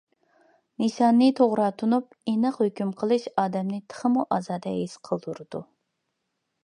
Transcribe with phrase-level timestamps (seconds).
[0.83, 5.63] نىشاننى توغرا تونۇپ، ئېنىق ھۆكۈم قىلىش ئادەمنى تېخىمۇ ئازادە ھېس قىلدۇرىدۇ.